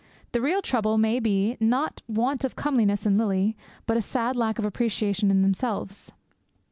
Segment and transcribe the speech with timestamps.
[0.31, 3.55] The real trouble may be, not want of comeliness in Lily,
[3.85, 6.11] but a sad lack of appreciation in themselves.